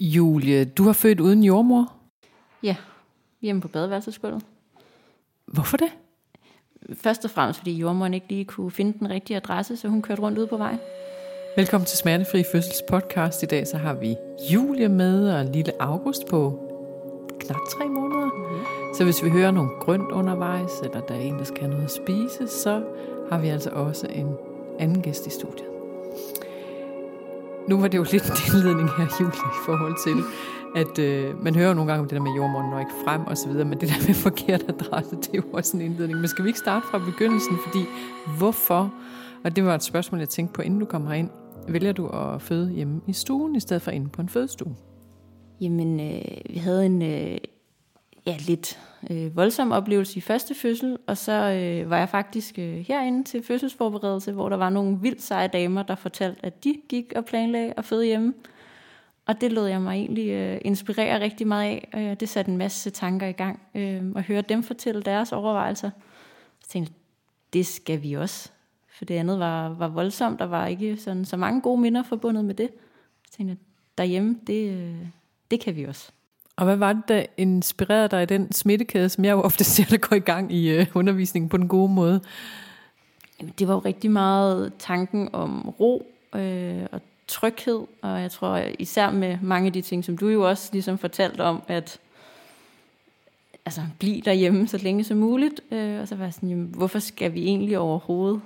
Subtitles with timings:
[0.00, 1.92] Julie, du har født uden jordmor.
[2.62, 2.76] Ja,
[3.42, 4.42] hjemme på badeværelsesgulvet.
[5.46, 5.88] Hvorfor det?
[6.94, 10.22] Først og fremmest, fordi jordmoren ikke lige kunne finde den rigtige adresse, så hun kørte
[10.22, 10.78] rundt ude på vejen.
[11.56, 13.42] Velkommen til Smertefri Fødsels podcast.
[13.42, 14.16] I dag så har vi
[14.52, 16.68] Julie med og lille August på
[17.40, 18.26] knap tre måneder.
[18.26, 18.94] Mm.
[18.94, 21.84] Så hvis vi hører nogle grønt undervejs, eller der er en, der skal have noget
[21.84, 22.82] at spise, så
[23.30, 24.34] har vi altså også en
[24.78, 25.69] anden gæst i studiet.
[27.68, 30.22] Nu var det jo lidt en indledning her, Julie, i forhold til,
[30.74, 33.36] at øh, man hører nogle gange om det der med jordmoren når ikke frem og
[33.36, 36.20] så videre, men det der med forkert adresse, det er jo også en indledning.
[36.20, 37.84] Men skal vi ikke starte fra begyndelsen, fordi
[38.38, 38.94] hvorfor,
[39.44, 41.30] og det var et spørgsmål, jeg tænkte på, inden du kom ind,
[41.68, 44.74] vælger du at føde hjemme i stuen, i stedet for inde på en fødestue?
[45.60, 47.38] Jamen, øh, vi havde en øh,
[48.26, 48.78] ja, lidt
[49.10, 53.42] øh, voldsom oplevelse i første fødsel, og så øh, var jeg faktisk øh, herinde til
[53.42, 57.74] fødselsforberedelse, hvor der var nogle vildt seje damer, der fortalte, at de gik og planlagde
[57.76, 58.34] at føde hjemme.
[59.26, 61.88] Og det lod jeg mig egentlig øh, inspirere rigtig meget af.
[61.94, 63.60] Øh, det satte en masse tanker i gang.
[63.74, 65.90] Øh, og høre dem fortælle deres overvejelser.
[66.60, 66.92] Så tænkte
[67.52, 68.50] det skal vi også.
[68.88, 70.38] For det andet var, var voldsomt.
[70.38, 72.70] Der var ikke sådan, så mange gode minder forbundet med det.
[73.26, 73.58] Så tænkte jeg,
[73.98, 75.06] derhjemme, det, øh,
[75.50, 76.12] det kan vi også.
[76.60, 79.84] Og hvad var det, der inspirerede dig i den smittekæde, som jeg jo ofte ser,
[79.84, 82.20] der går i gang i øh, undervisningen på den gode måde?
[83.40, 88.62] Jamen, det var jo rigtig meget tanken om ro øh, og tryghed, og jeg tror
[88.78, 91.98] især med mange af de ting, som du jo også ligesom fortalte om, at
[93.66, 96.98] altså, blive derhjemme så længe som muligt, øh, og så var jeg sådan, jamen, hvorfor
[96.98, 98.40] skal vi egentlig overhovedet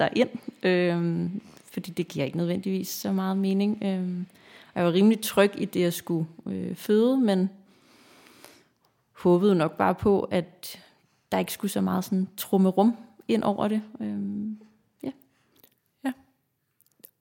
[0.00, 0.30] derind?
[0.62, 1.30] Øh,
[1.72, 3.78] fordi det giver ikke nødvendigvis så meget mening.
[3.82, 4.24] Øh,
[4.74, 7.50] jeg var rimelig tryg i det, jeg skulle øh, føde, men
[9.12, 10.80] håbede nok bare på, at
[11.32, 12.96] der ikke skulle så meget sådan trummerum
[13.28, 13.82] ind over det.
[14.00, 14.46] Øh,
[15.02, 15.10] ja.
[16.04, 16.12] Ja.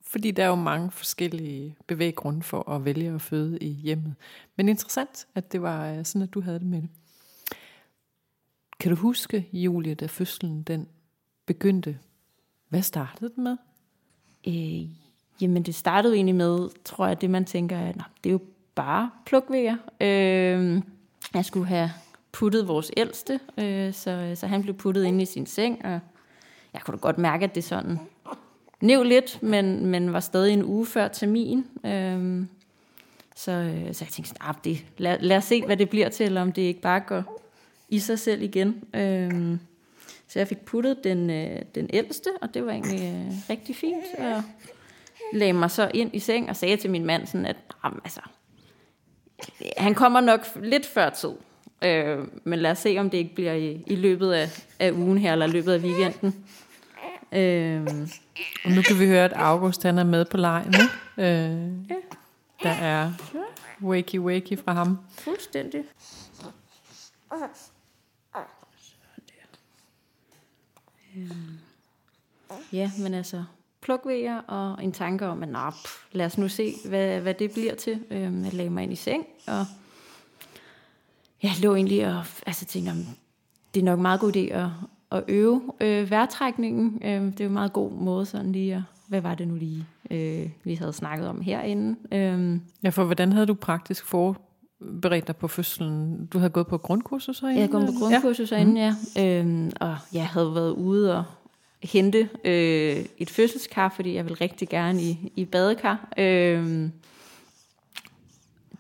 [0.02, 4.16] Fordi der er jo mange forskellige bevæggrunde for at vælge at føde i hjemmet.
[4.56, 6.90] Men interessant, at det var øh, sådan, at du havde det med det.
[8.80, 10.88] Kan du huske, Julie, da fødslen den
[11.46, 12.00] begyndte?
[12.70, 13.58] Hvad startede den med?
[14.48, 14.90] Øh,
[15.44, 18.42] jamen det startede egentlig med, tror jeg, det man tænker, at nå, det er jo
[18.76, 19.78] bare plukvejer.
[20.02, 20.82] Øh,
[21.34, 21.92] jeg skulle have
[22.32, 26.00] puttet vores ældste, øh, så, så han blev puttet ind i sin seng, og
[26.74, 28.00] jeg kunne da godt mærke, at det sådan
[28.82, 31.66] nev lidt, men, men var stadig en uge før termin.
[31.86, 32.48] Øhm, øh,
[33.36, 36.26] så, så jeg tænkte sådan, ah, det, lad, lad os se, hvad det bliver til,
[36.26, 37.42] eller om det ikke bare går
[37.90, 38.84] i sig selv igen.
[38.94, 39.58] Øh,
[40.28, 44.06] så jeg fik puttet den, øh, den ældste, og det var egentlig øh, rigtig fint.
[44.18, 44.44] Og
[45.34, 47.56] lagde mig så ind i seng og sagde til min mand, sådan at
[48.04, 48.22] altså,
[49.78, 51.32] han kommer nok lidt før tid.
[51.82, 55.18] Øh, men lad os se, om det ikke bliver i, i løbet af, af ugen
[55.18, 56.46] her, eller i løbet af weekenden.
[57.32, 58.08] Øh,
[58.66, 60.74] Og nu kan vi høre, at August han er med på lejen.
[61.18, 61.72] Øh,
[62.64, 63.12] der er
[63.84, 64.98] wakey wakey fra ham.
[65.12, 65.84] fuldstændig.
[72.74, 73.44] Ja, men altså,
[73.84, 77.52] plukvejer og en tanke om, at nah, pff, lad os nu se, hvad, hvad det
[77.52, 78.00] bliver til.
[78.12, 79.66] Øhm, jeg lagde mig ind i seng, og
[81.44, 82.98] jeg lå egentlig og altså, tænkte, om
[83.74, 84.68] det er nok en meget god idé at,
[85.12, 87.02] at øve øh, vejrtrækningen.
[87.06, 89.56] Øh, det er jo en meget god måde sådan lige at, hvad var det nu
[89.56, 91.96] lige, øh, vi havde snakket om herinde.
[92.12, 96.26] Øh, Ja, for hvordan havde du praktisk forberedt dig på fødslen?
[96.26, 97.62] Du havde gået på grundkursus herinde?
[97.62, 98.58] Jeg er gået på grundkursus ja.
[98.58, 99.40] herinde, ja.
[99.40, 101.24] Øhm, og jeg havde været ude og
[101.84, 106.14] hente øh, et fødselskar, fordi jeg vil rigtig gerne i, i badekar.
[106.18, 106.90] Øh,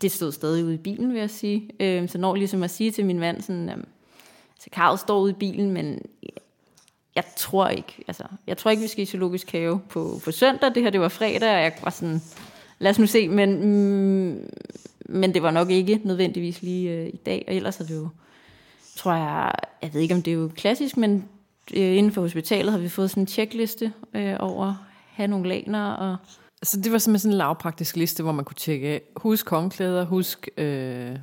[0.01, 1.69] det stod stadig ude i bilen, vil jeg sige.
[1.79, 3.87] Øh, så når ligesom at sige til min mand, sådan, øhm, så
[4.55, 6.01] altså, karret står ude i bilen, men
[7.15, 10.75] jeg tror ikke, altså, jeg tror ikke, vi skal i zoologisk have på, på søndag.
[10.75, 12.21] Det her, det var fredag, og jeg var sådan,
[12.79, 14.49] lad os nu se, men, mm,
[15.05, 18.07] men det var nok ikke nødvendigvis lige øh, i dag, og ellers er det jo,
[18.95, 21.29] tror jeg, jeg ved ikke, om det er jo klassisk, men
[21.73, 24.73] øh, inden for hospitalet har vi fået sådan en checkliste øh, over at
[25.13, 26.17] have nogle laner, og
[26.63, 29.01] Så det var simpelthen sådan en lavpraktisk liste, hvor man kunne tjekke af.
[29.15, 31.15] Husk håndklæder, husk øh,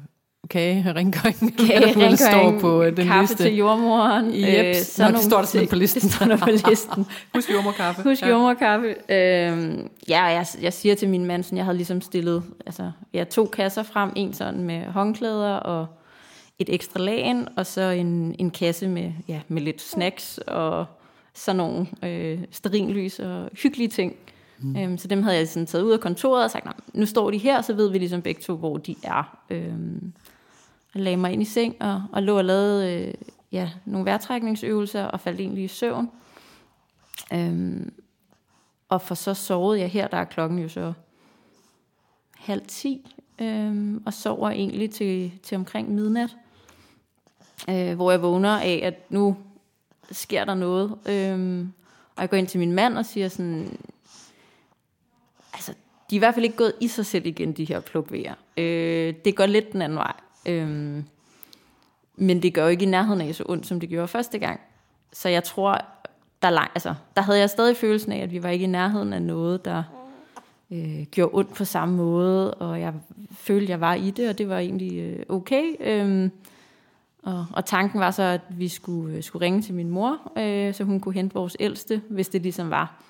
[0.51, 3.45] kage, rengøring, kage, hvad der nu står på øh, den kaffe liste.
[3.45, 4.27] til jordmoren.
[4.27, 4.67] Yep.
[4.67, 6.01] Øh, så det står der simpelthen på listen.
[6.03, 7.07] Det står der på listen.
[7.35, 8.03] Husk jordmorkaffe.
[8.03, 8.87] Husk jordmorkaffe.
[9.09, 13.25] Øhm, ja, jeg, jeg siger til min mand, sådan, jeg havde ligesom stillet altså, ja,
[13.25, 14.13] to kasser frem.
[14.17, 15.87] En sådan med håndklæder og
[16.61, 20.87] et ekstra lagen, og så en, en kasse med, ja, med lidt snacks og
[21.35, 24.17] sådan nogle øh, sterinlys og hyggelige ting.
[24.59, 24.77] Mm.
[24.77, 27.31] Øhm, så dem havde jeg sådan taget ud af kontoret og sagt, "Nå, nu står
[27.31, 29.39] de her, så ved vi ligesom begge to, hvor de er.
[29.51, 30.13] Øhm,
[30.95, 33.15] jeg lagde mig ind i seng og, og lå og lavede øh,
[33.53, 36.11] ja, nogle vejrtrækningsøvelser og faldt egentlig i søvn.
[37.33, 37.93] Øhm,
[38.89, 40.93] og for så sovede jeg her, der er klokken jo så
[42.37, 43.15] halv ti.
[43.39, 46.37] øh, og sover egentlig til, til omkring midnat,
[47.69, 49.37] øh, hvor jeg vågner af, at nu
[50.11, 50.99] sker der noget.
[51.07, 51.67] Øh,
[52.17, 53.79] og jeg går ind til min mand og siger sådan,
[55.53, 55.73] altså,
[56.11, 58.35] de er i hvert fald ikke gået i sig selv igen, de her plukvejer.
[58.57, 60.15] Øh, det går lidt den anden vej.
[60.47, 61.03] Øh,
[62.17, 64.61] men det gør jo ikke i nærheden af så ondt, som det gjorde første gang.
[65.13, 65.81] Så jeg tror,
[66.43, 69.13] der, lang, altså, der havde jeg stadig følelsen af, at vi var ikke i nærheden
[69.13, 69.83] af noget, der
[70.71, 72.95] øh, gjorde ondt på samme måde, og jeg
[73.33, 75.75] følte, jeg var i det, og det var egentlig øh, okay.
[75.81, 76.31] Øh,
[77.23, 80.75] og, og tanken var så, at vi skulle, øh, skulle ringe til min mor, øh,
[80.75, 83.03] så hun kunne hente vores ældste, hvis det ligesom var.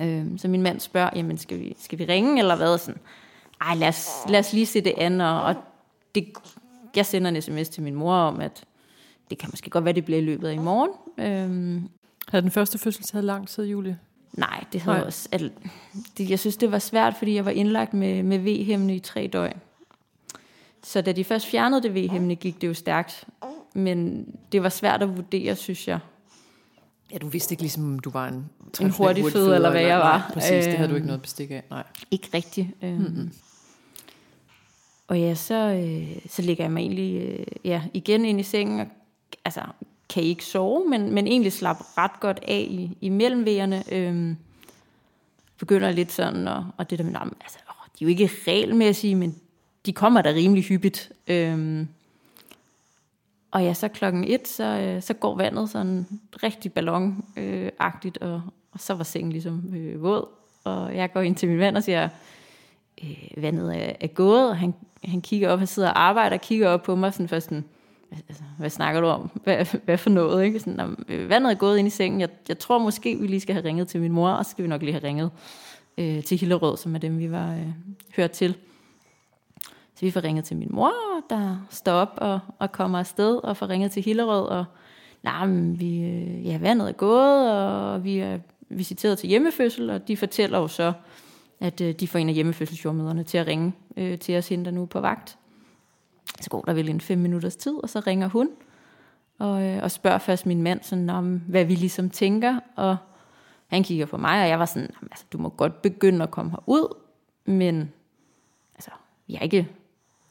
[0.00, 2.78] Øh, så min mand spørger, jamen skal vi, skal vi ringe, eller hvad?
[2.78, 3.00] Sådan,
[3.60, 5.54] Ej, lad os, lad os lige se det an, og, og
[6.14, 6.28] det,
[6.96, 8.64] jeg sender en sms til min mor om, at
[9.30, 10.90] det kan måske godt være, det bliver i løbet af i morgen.
[11.18, 11.82] Øh,
[12.28, 13.98] havde den første fødsel taget lang tid, Julie?
[14.32, 15.06] Nej, det havde Nej.
[15.06, 15.28] også...
[15.32, 15.50] Altså,
[16.18, 19.30] det, jeg synes, det var svært, fordi jeg var indlagt med, med V-hæmmende i tre
[19.32, 19.60] døgn.
[20.86, 23.24] Så da de først fjernede det V-hæmmende, gik det jo stærkt.
[23.74, 25.98] Men det var svært at vurdere, synes jeg.
[27.12, 28.50] Ja, du vidste ikke ligesom, om du var en,
[28.80, 30.18] en hurtig føde, eller hvad jeg var.
[30.18, 31.62] Nej, præcis, øh, det havde du ikke øhm, noget bestik af.
[31.70, 31.82] Nej.
[32.10, 32.68] Ikke rigtigt.
[32.82, 32.98] Øh.
[32.98, 33.32] Mm-hmm.
[35.08, 38.80] Og ja, så, øh, så ligger jeg mig egentlig øh, ja, igen ind i sengen,
[38.80, 38.86] og
[39.44, 39.62] altså,
[40.08, 43.92] kan ikke sove, men, men egentlig slappe ret godt af i, i mellemvejerne.
[43.92, 44.34] Øh,
[45.58, 49.14] begynder lidt sådan, og, og det der med, altså, åh, de er jo ikke regelmæssige,
[49.14, 49.40] men
[49.86, 51.12] de kommer der rimelig hyppigt.
[51.28, 51.88] Øhm,
[53.50, 56.06] og ja, så klokken et, så, øh, så går vandet sådan
[56.42, 58.42] rigtig ballonagtigt, og,
[58.72, 60.28] og så var sengen ligesom øh, våd.
[60.64, 62.08] Og jeg går ind til min mand og siger,
[63.02, 64.74] øh, vandet er, er gået, og han,
[65.04, 67.64] han kigger op, han sidder og arbejder, og kigger op på mig sådan først sådan,
[68.28, 69.30] altså, hvad snakker du om?
[69.44, 70.44] Hvad, hvad for noget?
[70.44, 70.60] Ikke?
[70.60, 72.20] Sådan, øh, vandet er gået ind i sengen.
[72.20, 74.62] Jeg, jeg tror måske, vi lige skal have ringet til min mor, og så skal
[74.62, 75.30] vi nok lige have ringet
[75.98, 77.68] øh, til Hillerød, som er dem, vi var øh,
[78.16, 78.56] hørt til.
[79.96, 80.92] Så vi får ringet til min mor,
[81.30, 84.64] der står op og, og kommer afsted, og får ringet til Hillerød, og
[85.22, 88.38] nej, men vi, øh, ja, vandet er gået, og vi er
[88.68, 90.92] visiteret til hjemmefødsel, og de fortæller jo så,
[91.60, 94.70] at øh, de får en af hjemmefødselsjordmøderne til at ringe øh, til os hende, der
[94.70, 95.38] nu er på vagt.
[96.40, 98.50] Så går der vel en fem minutters tid, og så ringer hun,
[99.38, 102.96] og, øh, og spørger først min mand, sådan, om hvad vi ligesom tænker, og
[103.66, 106.50] han kigger på mig, og jeg var sådan, altså, du må godt begynde at komme
[106.50, 106.94] herud,
[107.44, 107.92] men
[108.74, 108.90] altså,
[109.28, 109.68] jeg er ikke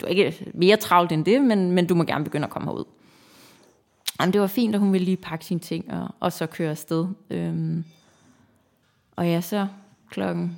[0.01, 2.68] du er ikke mere travlt end det, men, men du må gerne begynde at komme
[2.68, 2.83] herud.
[4.19, 6.69] Jamen, det var fint, at hun ville lige pakke sine ting og, og så køre
[6.69, 7.07] afsted.
[7.30, 7.83] Øhm,
[9.15, 9.68] og ja, så
[10.09, 10.57] klokken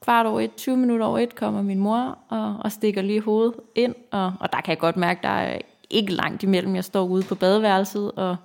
[0.00, 3.54] kvart over et, 20 minutter over et, kommer min mor og, og stikker lige hovedet
[3.74, 3.94] ind.
[4.10, 5.58] Og, og der kan jeg godt mærke, der er
[5.90, 6.74] ikke langt imellem.
[6.74, 8.36] Jeg står ude på badeværelset og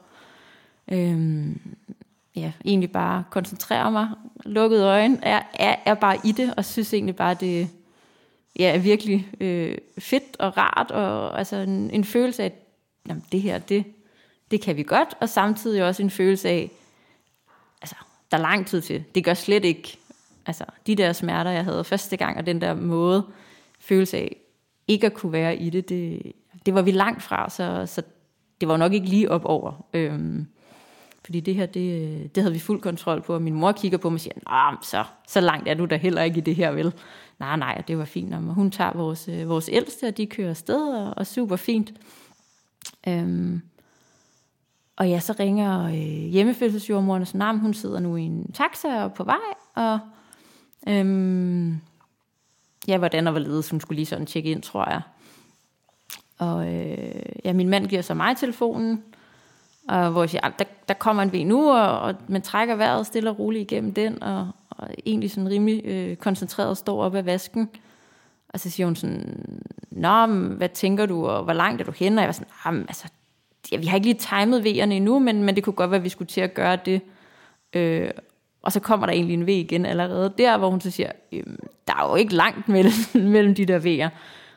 [0.91, 1.61] øhm,
[2.35, 4.09] ja, egentlig bare koncentrerer mig.
[4.45, 5.17] Lukkede øjne.
[5.21, 7.69] Er, er, er bare i det og synes egentlig bare, det,
[8.59, 12.53] ja, er virkelig øh, fedt og rart, og altså en, en følelse af, at
[13.07, 13.83] jamen, det her, det,
[14.51, 16.71] det kan vi godt, og samtidig også en følelse af,
[17.81, 17.95] altså,
[18.31, 19.03] der er lang tid til.
[19.15, 19.97] Det gør slet ikke,
[20.45, 23.25] altså, de der smerter, jeg havde første gang, og den der måde,
[23.79, 24.35] følelse af
[24.87, 26.31] ikke at kunne være i det, det,
[26.65, 28.01] det var vi langt fra, så, så
[28.61, 29.85] det var nok ikke lige op over.
[29.93, 30.47] Øhm,
[31.29, 34.09] fordi det her, det, det havde vi fuld kontrol på, og min mor kigger på
[34.09, 36.93] mig og siger, så, så langt er du da heller ikke i det her, vel?
[37.39, 38.33] nej, nej, det var fint.
[38.33, 41.93] Og hun tager vores, øh, vores ældste, og de kører afsted, og, og super fint.
[43.07, 43.61] Øhm,
[44.95, 49.03] og ja, så ringer øh, hjemmefødselsjordmoren og så nah, hun sidder nu i en taxa
[49.03, 49.35] og på vej,
[49.75, 49.99] og
[50.87, 51.79] øhm,
[52.87, 55.01] ja, hvordan og hvorledes hun skulle lige sådan tjekke ind, tror jeg.
[56.37, 59.03] Og øh, ja, min mand giver så mig telefonen,
[59.89, 62.75] og hvor jeg siger, ah, der, der kommer en ved nu, og, og man trækker
[62.75, 67.15] vejret stille og roligt igennem den, og, og egentlig sådan rimelig øh, koncentreret står op
[67.15, 67.69] ad vasken.
[68.49, 69.45] Og så siger hun sådan,
[69.91, 72.19] Nå, hvad tænker du, og hvor langt er du henne?
[72.19, 73.07] Og jeg var sådan, ah, altså,
[73.71, 76.03] ja, vi har ikke lige timet V'erne endnu, men, men det kunne godt være, at
[76.03, 77.01] vi skulle til at gøre det.
[77.73, 78.09] Øh,
[78.61, 81.59] og så kommer der egentlig en V igen allerede der, hvor hun så siger, øhm,
[81.87, 82.93] der er jo ikke langt mellem,
[83.33, 84.09] mellem de der V'er.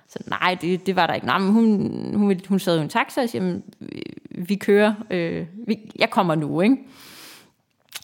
[0.09, 1.27] Så nej, det, det var der ikke.
[1.27, 4.95] Nej, men hun, hun, hun sad jo i en taxa og siger, øh, vi kører,
[5.11, 6.77] øh, vi, jeg kommer nu, ikke?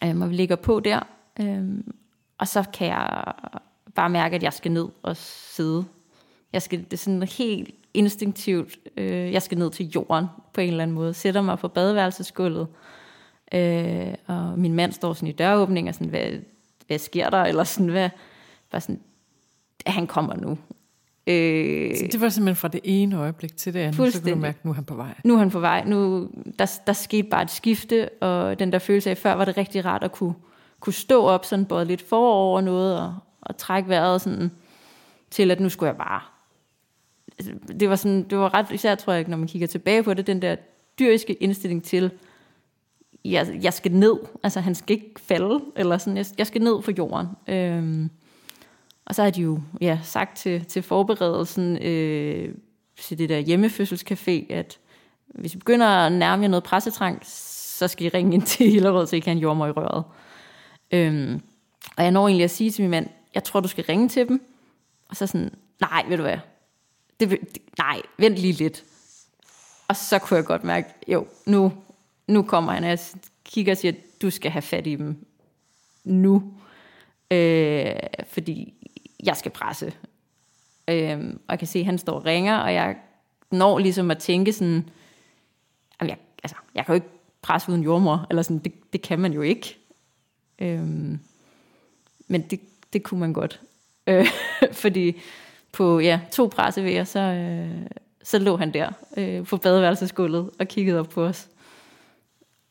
[0.05, 1.01] Øhm, og vi ligger på der,
[1.41, 1.95] øhm,
[2.39, 3.25] og så kan jeg
[3.95, 5.85] bare mærke, at jeg skal ned og sidde.
[6.53, 10.69] Jeg skal, det er sådan helt instinktivt, øh, jeg skal ned til jorden på en
[10.69, 11.15] eller anden måde.
[11.15, 12.67] Sætter mig på badeværelsesgulvet,
[13.55, 16.33] øh, og min mand står sådan i døråbningen og sådan, hvad,
[16.87, 17.43] hvad sker der?
[17.43, 18.11] Eller sådan, hvad,
[18.71, 19.01] bare sådan,
[19.87, 20.59] han kommer nu.
[21.29, 24.39] Øh, så det var simpelthen fra det ene øjeblik til det andet, så kunne du
[24.39, 25.15] mærke, nu er han på vej.
[25.25, 25.85] Nu er han på vej.
[25.87, 29.57] Nu, der, der skete bare et skifte, og den der følelse af, før var det
[29.57, 30.35] rigtig rart at kunne,
[30.81, 34.51] kunne stå op sådan både lidt forover noget, og, og trække vejret sådan,
[35.31, 36.21] til at nu skulle jeg bare
[37.81, 40.27] det var, sådan, det var ret, især tror jeg, når man kigger tilbage på det,
[40.27, 40.57] den der
[40.99, 42.11] dyriske indstilling til,
[43.25, 46.83] jeg, jeg skal ned, altså han skal ikke falde, eller sådan, jeg, jeg skal ned
[46.83, 47.27] for jorden.
[47.49, 48.11] Øhm,
[49.09, 52.55] og så har de jo ja, sagt til, til forberedelsen øh,
[53.01, 54.79] til det der hjemmefødselscafé, at
[55.27, 59.07] hvis I begynder at nærme jer noget pressetrang, så skal I ringe ind til Hillerød,
[59.07, 60.05] så I kan have en jordmor i røret.
[60.91, 61.41] Øhm,
[61.97, 64.29] og jeg når egentlig at sige til min mand, jeg tror, du skal ringe til
[64.29, 64.43] dem.
[65.09, 66.39] Og så sådan, nej, ved du hvad,
[67.21, 68.85] det, det, nej, vent lige lidt.
[69.89, 71.73] Og så kunne jeg godt mærke, jo, nu,
[72.27, 72.99] nu kommer han, og jeg
[73.45, 75.27] kigger og siger, du skal have fat i dem
[76.05, 76.53] nu.
[77.31, 77.93] Øh,
[78.29, 78.75] fordi
[79.25, 79.93] jeg skal presse.
[80.89, 82.97] Øhm, og jeg kan se, at han står og ringer, og jeg
[83.51, 84.89] når ligesom at tænke sådan,
[86.01, 89.19] jamen jeg, altså, jeg kan jo ikke presse uden jordmor, eller sådan, det, det kan
[89.19, 89.79] man jo ikke.
[90.59, 91.19] Øhm,
[92.29, 92.61] men det,
[92.93, 93.61] det kunne man godt.
[94.07, 94.27] Øh,
[94.83, 95.17] fordi
[95.73, 97.87] på ja, to pressevejer, så, øh,
[98.23, 101.49] så lå han der øh, på badeværelsesgulvet og kiggede op på os.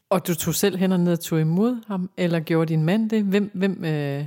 [0.10, 3.24] Og du tog selv hænderne ned og tog imod ham, eller gjorde din mand det?
[3.24, 4.26] Hvem, hvem øh,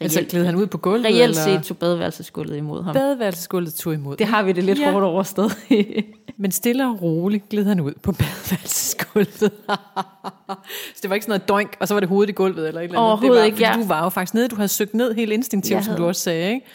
[0.00, 1.04] altså, reelt, altså gled han ud på gulvet?
[1.04, 1.44] Reelt eller?
[1.44, 2.94] set tog badeværelsesgulvet imod ham.
[2.94, 4.90] Badeværelsesgulvet tog imod Det har vi det lidt ja.
[4.90, 5.50] hårdt over sted.
[6.36, 9.38] Men stille og roligt gled han ud på badeværelsesgulvet.
[10.94, 12.80] så det var ikke sådan noget doink, og så var det hovedet i gulvet eller
[12.80, 13.08] et eller andet.
[13.08, 13.72] Overhovedet det var, ikke, ja.
[13.82, 15.84] Du var jo faktisk nede, du havde søgt ned helt instinktivt, havde...
[15.84, 16.66] som du også sagde, ikke?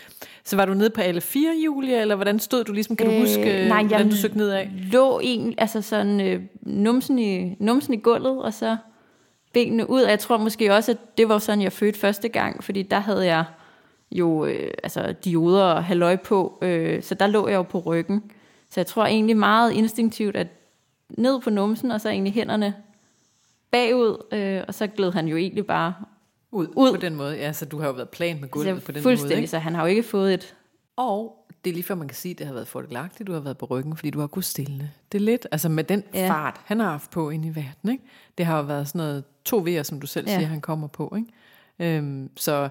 [0.43, 2.95] Så var du nede på alle fire, Julia, eller hvordan stod du ligesom?
[2.95, 4.71] Kan du øh, huske, nej, hvordan du søgte ned af?
[4.91, 8.77] lå en, altså sådan øh, numsen, i, numsen i gulvet, og så
[9.57, 10.01] benene ud.
[10.01, 12.99] Og jeg tror måske også, at det var sådan, jeg fødte første gang, fordi der
[12.99, 13.45] havde jeg
[14.11, 18.31] jo øh, altså dioder og halvøj på, øh, så der lå jeg jo på ryggen.
[18.69, 20.47] Så jeg tror egentlig meget instinktivt, at
[21.09, 22.75] ned på numsen, og så egentlig hænderne
[23.71, 25.93] bagud, øh, og så gled han jo egentlig bare
[26.51, 26.91] ud, ud.
[26.91, 27.35] på den måde.
[27.35, 29.41] Ja, så du har jo været plan med gulvet på den fuldstændig, måde.
[29.41, 29.49] Ikke?
[29.49, 30.55] så han har jo ikke fået et...
[30.95, 33.39] Og det er lige før man kan sige, at det har været fordelagtigt, du har
[33.39, 34.91] været på ryggen, fordi du har kunnet stille.
[35.11, 36.29] Det er lidt, altså med den ja.
[36.29, 38.03] fart, han har haft på ind i verden, ikke?
[38.37, 40.37] det har jo været sådan noget to V'er, som du selv ja.
[40.37, 41.15] siger, han kommer på.
[41.17, 41.97] Ikke?
[41.97, 42.69] Øhm, så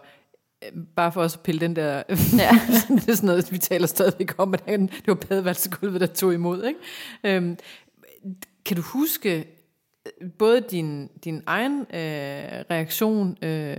[0.64, 1.94] øh, bare for os at pille den der,
[2.38, 2.60] ja.
[2.88, 6.64] det er sådan noget, vi taler stadigvæk om, at det var badeværelsesgulvet, der tog imod.
[6.64, 6.80] Ikke?
[7.24, 7.56] Øhm,
[8.64, 9.46] kan du huske,
[10.38, 13.76] både din, din egen øh, reaktion øh,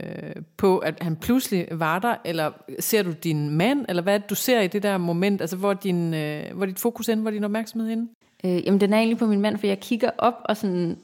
[0.58, 4.62] på, at han pludselig var der, eller ser du din mand, eller hvad du ser
[4.62, 7.92] i det der moment, altså hvor, din, øh, hvor dit fokus er, hvor din opmærksomhed
[7.92, 8.06] er
[8.44, 10.98] Øh, jamen den er egentlig på min mand, for jeg kigger op og, sådan,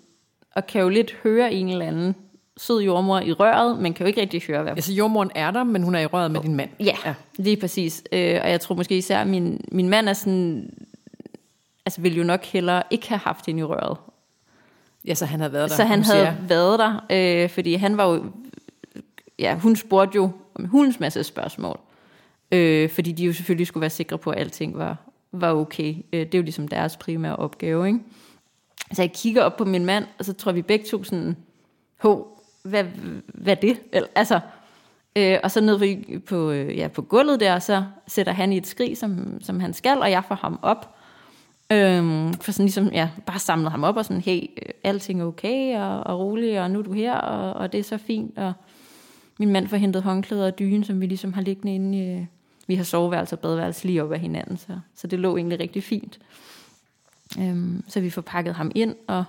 [0.56, 2.15] og kan jo lidt høre en eller anden
[2.58, 4.72] sød jordmor i røret, men kan jo ikke rigtig høre, hvad...
[4.72, 6.70] Altså jordmoren er der, men hun er i røret med din mand.
[6.80, 7.13] Ja, ja.
[7.38, 8.03] lige præcis.
[8.12, 10.70] Øh, og jeg tror måske især, at min, min mand er sådan...
[11.86, 13.98] Altså vil jo nok hellere ikke have haft hende i røret.
[15.05, 15.75] Ja, så han havde været der.
[15.75, 16.48] Så han havde siger.
[16.48, 18.25] været der, øh, fordi han var jo...
[19.39, 21.79] Ja, hun spurgte jo om hundens masse spørgsmål.
[22.51, 24.98] Øh, fordi de jo selvfølgelig skulle være sikre på, at alting var,
[25.31, 25.95] var okay.
[26.13, 28.00] Øh, det er jo ligesom deres primære opgave, ikke?
[28.93, 31.38] Så jeg kigger op på min mand, og så tror vi begge to sådan,
[32.00, 32.83] hov, hvad,
[33.27, 33.79] hvad det?
[34.15, 34.39] Altså,
[35.15, 38.57] øh, og så ned på, på, øh, ja, på gulvet der, så sætter han i
[38.57, 40.95] et skrig, som, som han skal, og jeg får ham op.
[41.74, 45.25] Øhm, for sådan ligesom, ja, bare samlet ham op og sådan, hey, øh, alting er
[45.25, 48.38] okay og, og roligt, og nu er du her, og, og det er så fint.
[48.38, 48.53] Og
[49.39, 52.25] min mand får hentet håndklæder og dyne, som vi ligesom har liggende inde i, øh,
[52.68, 55.84] vi har soveværelse og badeværelse lige op ad hinanden, så, så det lå egentlig rigtig
[55.84, 56.20] fint.
[57.39, 59.24] Øhm, så vi får pakket ham ind, og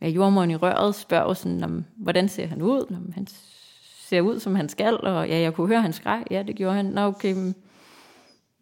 [0.00, 2.94] ja, jordmoren i røret spørger sådan, om, hvordan ser han ud?
[2.96, 3.26] Om han
[4.08, 6.24] ser ud, som han skal, og ja, jeg kunne høre, han skreg.
[6.30, 6.84] Ja, det gjorde han.
[6.84, 7.52] Nå, okay,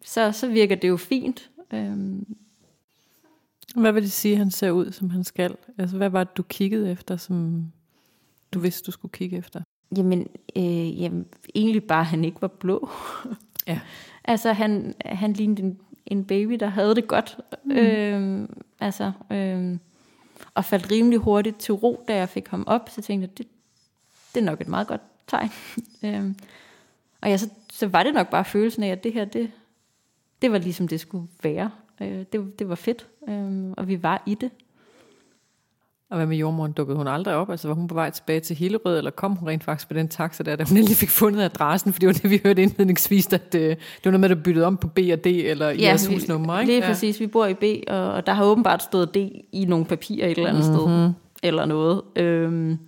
[0.05, 1.49] så, så virker det jo fint.
[1.73, 2.35] Øhm,
[3.81, 5.55] hvad vil det sige, at han ser ud, som han skal?
[5.77, 7.65] Altså, hvad var det, du kiggede efter, som
[8.53, 9.61] du vidste, du skulle kigge efter?
[9.97, 12.89] Jamen, øh, jamen egentlig bare, at han ikke var blå.
[13.67, 13.79] ja.
[14.29, 17.37] Altså, han, han lignede en, en baby, der havde det godt.
[17.63, 17.71] Mm.
[17.71, 19.77] Øh, altså, øh,
[20.53, 22.89] og faldt rimelig hurtigt til ro, da jeg fik ham op.
[22.89, 23.47] Så tænkte jeg, det,
[24.35, 25.49] det er nok et meget godt tegn.
[26.05, 26.33] øh,
[27.21, 29.51] og ja, så, så var det nok bare følelsen af, at det her, det,
[30.41, 31.71] det var ligesom det skulle være.
[32.01, 34.51] Øh, det, det var fedt, øh, og vi var i det.
[36.09, 36.71] Og hvad med jordmoren?
[36.71, 37.49] Dukkede hun aldrig op?
[37.49, 40.07] Altså var hun på vej tilbage til Hillerød, eller kom hun rent faktisk på den
[40.07, 41.93] taxa der, da hun endelig fik fundet adressen?
[41.93, 44.65] For det var det, vi hørte indledningsvis, at øh, det var noget med, at byttede
[44.65, 46.71] om på B og D, eller i ja, jeres husnummer, ikke?
[46.71, 46.87] Lige ja.
[46.87, 47.19] præcis.
[47.19, 49.17] Vi bor i B, og, og der har åbenbart stået D
[49.51, 50.87] i nogle papirer et eller andet mm-hmm.
[50.87, 51.13] sted,
[51.43, 52.01] eller noget.
[52.15, 52.79] Øhm,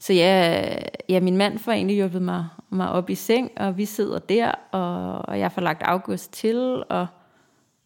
[0.00, 0.64] så ja,
[1.08, 4.52] ja, min mand får egentlig hjulpet mig, mig op i seng, og vi sidder der,
[4.72, 7.06] og, og jeg får lagt August til, og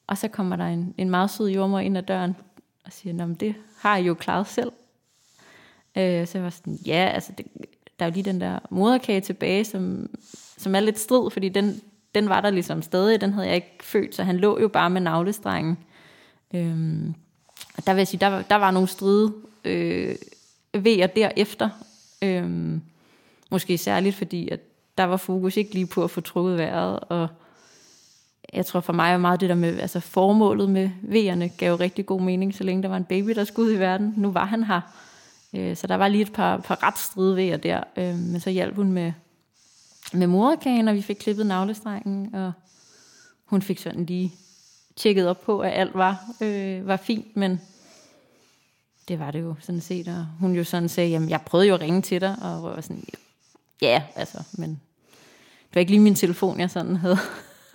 [0.06, 2.36] og så kommer der en, en meget sød jordmor ind ad døren
[2.84, 4.72] og siger, Nå, det har jeg jo klaret selv.
[5.96, 7.46] Øh, så jeg var sådan, ja, altså det,
[7.98, 10.10] der er jo lige den der moderkage tilbage, som,
[10.58, 11.80] som er lidt strid, fordi den,
[12.14, 14.90] den var der ligesom stadig, den havde jeg ikke født, så han lå jo bare
[14.90, 15.78] med navlestrengen.
[16.54, 17.14] Øhm,
[17.76, 19.32] og der vil jeg sige, der, var, der var nogle stride
[19.64, 20.16] øh,
[20.72, 21.70] vejer derefter.
[22.22, 22.82] Øhm,
[23.50, 24.60] måske særligt fordi, at
[24.98, 27.28] der var fokus ikke lige på at få trukket vejret, og
[28.54, 32.06] jeg tror for mig er meget det der med, altså formålet med V'erne gav rigtig
[32.06, 34.14] god mening, så længe der var en baby, der skulle ud i verden.
[34.16, 34.80] Nu var han her.
[35.52, 38.50] Øh, så der var lige et par, par ret stride V'er der, øh, men så
[38.50, 39.12] hjalp hun med,
[40.12, 42.52] med morkagen, og vi fik klippet navlestrengen, og
[43.44, 44.32] hun fik sådan lige
[44.96, 47.60] tjekket op på, at alt var, øh, var fint, men
[49.08, 51.74] det var det jo sådan set, og hun jo sådan sagde, jamen jeg prøvede jo
[51.74, 53.04] at ringe til dig, og var sådan,
[53.82, 54.70] ja, altså, men
[55.68, 57.18] det var ikke lige min telefon, jeg sådan havde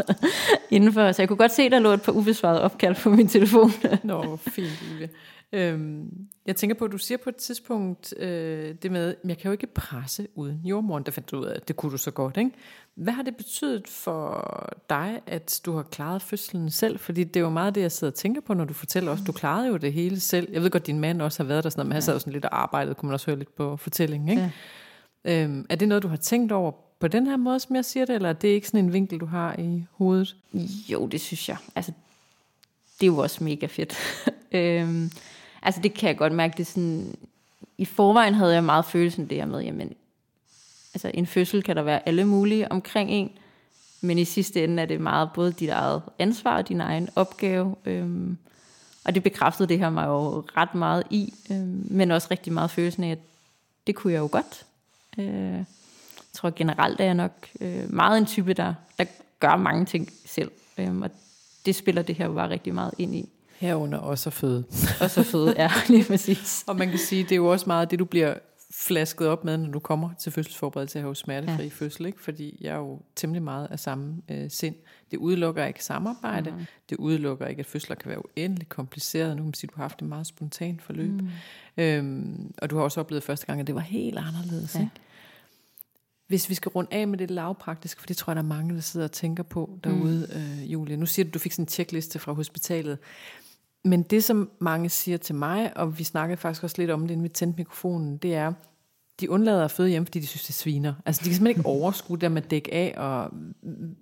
[0.71, 3.71] indenfor, så jeg kunne godt se, der lå et par ubesvarede opkald på min telefon.
[4.03, 5.09] Nå, fint, Julie.
[5.53, 6.09] Øhm,
[6.45, 9.51] jeg tænker på, at du siger på et tidspunkt øh, det med, jeg kan jo
[9.51, 11.03] ikke presse uden jordmoren.
[11.03, 12.37] Der fandt du ud af, at det kunne du så godt.
[12.37, 12.51] Ikke?
[12.95, 14.49] Hvad har det betydet for
[14.89, 16.99] dig, at du har klaret fødslen selv?
[16.99, 19.23] Fordi det er jo meget det, jeg sidder og tænker på, når du fortæller også.
[19.23, 20.49] Du klarede jo det hele selv.
[20.51, 22.19] Jeg ved godt, at din mand også har været der, sådan, men han sad jo
[22.19, 24.29] sådan lidt og arbejdet, kunne man også høre lidt på fortællingen.
[24.29, 24.51] Ikke?
[25.25, 25.43] Ja.
[25.43, 28.05] Øhm, er det noget, du har tænkt over på den her måde, som jeg siger
[28.05, 30.35] det, eller er det ikke sådan en vinkel, du har i hovedet?
[30.89, 31.57] Jo, det synes jeg.
[31.75, 31.91] Altså,
[32.99, 33.95] det er jo også mega fedt.
[34.51, 35.11] øhm,
[35.61, 37.15] altså, det kan jeg godt mærke, det sådan,
[37.77, 39.93] i forvejen havde jeg meget følelsen der med, jamen,
[40.93, 43.31] altså en fødsel kan der være alle mulige omkring en,
[44.01, 47.75] men i sidste ende er det meget både dit eget ansvar og din egen opgave,
[47.85, 48.37] øhm,
[49.05, 52.71] og det bekræftede det her mig jo ret meget i, øhm, men også rigtig meget
[52.71, 53.19] følelsen af, at
[53.87, 54.65] det kunne jeg jo godt.
[55.17, 55.63] Øh,
[56.29, 59.05] jeg tror generelt er jeg nok øh, meget en type, der, der
[59.39, 61.09] gør mange ting selv, øhm, og
[61.65, 63.29] det spiller det her jo bare rigtig meget ind i.
[63.59, 64.63] Herunder også at føde.
[65.01, 66.63] også at føde, ja, lige præcis.
[66.67, 68.33] og man kan sige, det er jo også meget det, du bliver
[68.73, 71.69] flasket op med, når du kommer til fødselsforberedelse hos smertefri ja.
[71.69, 72.23] fødsel, ikke?
[72.23, 74.75] fordi jeg er jo temmelig meget af samme øh, sind.
[75.11, 76.65] Det udelukker ikke samarbejde, mm.
[76.89, 79.29] det udelukker ikke, at fødsler kan være uendelig kompliceret.
[79.29, 81.11] Nu kan man sige, at du har haft et meget spontant forløb.
[81.11, 81.29] Mm.
[81.77, 84.75] Øhm, og du har også oplevet første gang, at det var helt anderledes.
[84.75, 84.79] Ja.
[84.79, 84.91] Ikke?
[86.29, 88.75] Hvis vi skal runde af med det lavpraktiske, for det tror jeg, der er mange,
[88.75, 90.61] der sidder og tænker på derude, mm.
[90.61, 90.97] øh, Julie.
[90.97, 92.97] Nu siger du, at du fik sådan en checkliste fra hospitalet.
[93.85, 97.11] Men det, som mange siger til mig, og vi snakkede faktisk også lidt om det,
[97.11, 98.53] inden vi tændte mikrofonen, det er,
[99.19, 100.93] de undlader at føde hjem, fordi de synes, det sviner.
[101.05, 103.31] Altså, de kan simpelthen ikke overskue det med at dække af, og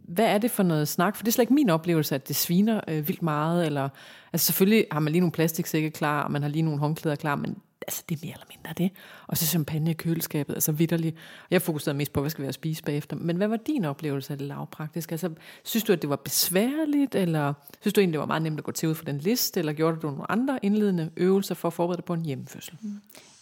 [0.08, 1.16] hvad er det for noget snak?
[1.16, 3.90] For det er slet ikke min oplevelse, at det sviner øh, vildt meget, eller,
[4.34, 7.36] altså selvfølgelig har man lige nogle plastiksække klar, og man har lige nogle håndklæder klar,
[7.36, 8.91] men altså, det er mere eller mindre det.
[9.28, 11.15] Og så champagne i køleskabet, altså vidderligt.
[11.52, 13.15] Jeg fokuserede mest på, hvad skal vi have spise bagefter.
[13.15, 15.13] Men hvad var din oplevelse af det lavpraktiske?
[15.13, 15.30] Altså,
[15.63, 18.63] synes du, at det var besværligt, eller synes du egentlig, det var meget nemt at
[18.63, 21.73] gå til ud fra den liste, eller gjorde du nogle andre indledende øvelser for at
[21.73, 22.78] forberede dig på en hjemmefødsel?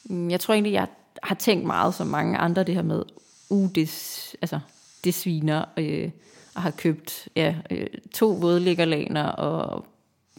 [0.03, 0.88] Mm, jeg tror egentlig, jeg
[1.23, 3.03] har tænkt meget som mange andre, det her med,
[3.49, 3.89] uh, det,
[4.41, 4.60] altså,
[5.03, 6.12] det sviner, øh,
[6.55, 9.86] og har købt ja, øh, to vådlæggerlaner, og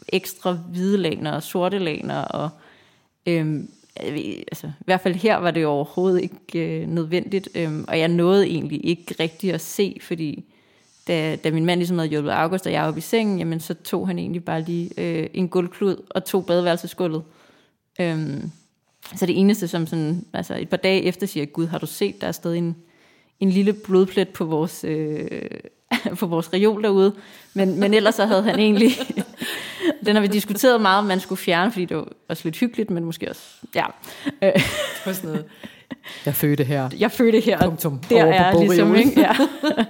[0.08, 2.50] ekstra hvide laner, og sorte laner, og
[3.26, 8.09] øhm, altså, i hvert fald her var det overhovedet ikke øh, nødvendigt, øhm, og jeg
[8.09, 10.44] nåede egentlig ikke rigtig at se, fordi
[11.09, 13.61] da, da min mand ligesom havde hjulpet August, og jeg var oppe i sengen, jamen
[13.61, 17.22] så tog han egentlig bare lige øh, en guldklud og tog badeværelsesgulvet.
[18.00, 18.50] Øhm,
[19.16, 22.20] så det eneste, som sådan, altså et par dage efter siger, Gud, har du set,
[22.20, 22.76] der er stadig en,
[23.40, 25.40] en lille blodplet på vores, øh,
[26.20, 27.14] på vores reol derude.
[27.54, 28.90] Men, men ellers så havde han egentlig,
[30.06, 32.90] den har vi diskuteret meget, om man skulle fjerne, fordi det var også lidt hyggeligt,
[32.90, 33.42] men måske også,
[33.74, 33.84] ja.
[35.06, 35.44] Var sådan noget.
[36.26, 36.90] Jeg fødte her.
[36.98, 37.58] Jeg fødte her.
[37.58, 37.98] Punktum.
[37.98, 39.20] Der er ligesom, ikke?
[39.20, 39.32] Ja.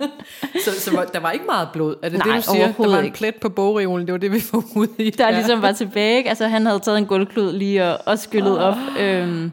[0.64, 1.96] så, så der var ikke meget blod?
[2.02, 2.72] Er det Nej, det, du siger?
[2.72, 5.10] Der var en plet på bogreolen, det var det, vi får ud i.
[5.10, 5.36] Der ja.
[5.36, 6.28] ligesom var tilbage, ikke?
[6.28, 8.64] Altså, han havde taget en gulvklud lige og, og skyllet oh.
[8.64, 8.76] op.
[9.00, 9.52] Øhm,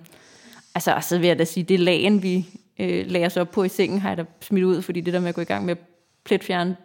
[0.76, 2.46] altså, så vil jeg da sige, det lagen, vi
[2.80, 5.20] øh, lagde os op på i sengen, har jeg da smidt ud, fordi det der
[5.20, 5.76] med at gå i gang med
[6.26, 6.78] pletfjern,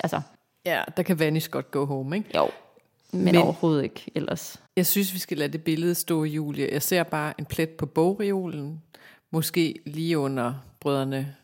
[0.00, 0.20] altså...
[0.66, 2.30] Ja, der kan vanish godt go home, ikke?
[2.36, 2.48] Jo,
[3.16, 4.60] men, men overhovedet ikke ellers.
[4.76, 6.68] Jeg synes, vi skal lade det billede stå, Julie.
[6.72, 8.82] Jeg ser bare en plet på bogreolen,
[9.30, 11.34] måske lige under brødrene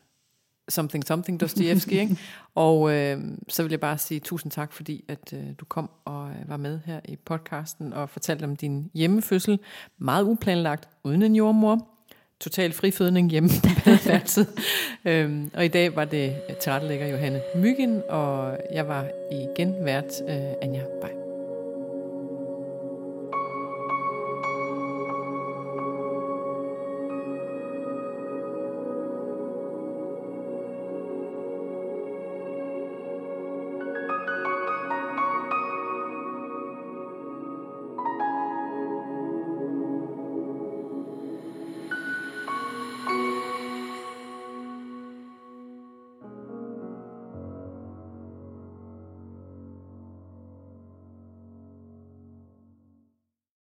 [0.69, 2.19] Something Something Dostoyevsky, ikke?
[2.55, 6.29] Og øh, så vil jeg bare sige tusind tak, fordi at øh, du kom og
[6.29, 9.59] øh, var med her i podcasten og fortalte om din hjemmefødsel.
[9.99, 11.89] Meget uplanlagt, uden en jordmor.
[12.41, 14.47] Total frifødning hjemme på badeværelset.
[15.05, 20.53] øhm, og i dag var det tilrettelægger Johanne Myggen, og jeg var igen vært øh,
[20.63, 21.22] Anja Bay.